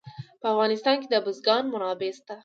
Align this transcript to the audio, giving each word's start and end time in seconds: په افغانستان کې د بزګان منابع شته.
په 0.41 0.45
افغانستان 0.53 0.95
کې 1.01 1.07
د 1.09 1.15
بزګان 1.25 1.63
منابع 1.73 2.11
شته. 2.17 2.35